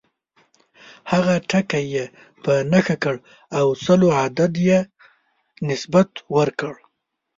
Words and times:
هغه 1.11 1.35
ټکی 1.49 1.83
یې 1.93 2.05
په 2.43 2.53
نښه 2.71 2.95
کړ 3.03 3.15
او 3.57 3.65
سلو 3.85 4.09
عدد 4.23 4.53
یې 4.67 4.79
نسبت 5.69 6.09
ورکړ. 6.35 6.73